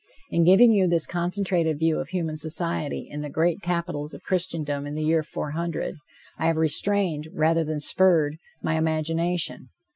In 0.31 0.43
giving 0.45 0.71
you 0.71 0.87
this 0.87 1.05
concentrated 1.05 1.77
view 1.77 1.99
of 1.99 2.07
human 2.07 2.35
society 2.35 3.07
in 3.07 3.21
the 3.21 3.29
great 3.29 3.61
capitals 3.61 4.15
of 4.15 4.23
Christendom 4.23 4.87
in 4.87 4.95
the 4.95 5.03
year 5.03 5.21
400, 5.21 5.93
I 6.39 6.47
have 6.47 6.57
restrained, 6.57 7.27
rather 7.31 7.63
than 7.63 7.79
spurred, 7.79 8.37
my 8.63 8.79
imagination. 8.79 9.67